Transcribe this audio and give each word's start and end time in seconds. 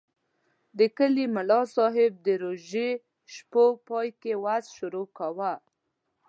د 0.77 0.79
کلي 0.97 1.25
ملاصاحب 1.35 2.13
د 2.25 2.27
روژې 2.43 2.89
شپو 3.33 3.65
پای 3.87 4.07
کې 4.21 4.33
وعظ 4.43 4.65
شروع 4.77 5.07
کاوه. 5.17 5.53